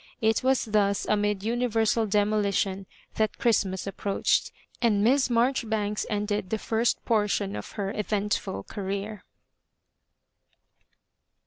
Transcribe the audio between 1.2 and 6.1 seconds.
universal demolition that Christ mas approached, and Miss Marjoribanks